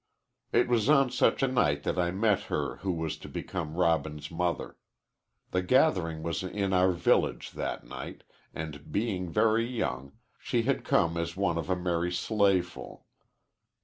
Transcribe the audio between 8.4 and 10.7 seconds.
and, being very young, she